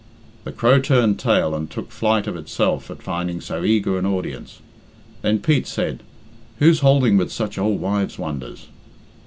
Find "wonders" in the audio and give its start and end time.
8.17-8.65